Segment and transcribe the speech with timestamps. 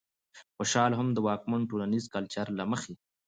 [0.55, 2.93] خوشال هم د واکمن ټولنيز کلچر له مخې